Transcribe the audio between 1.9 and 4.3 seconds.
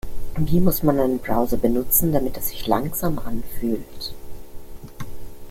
damit er sich langsam anfühlt?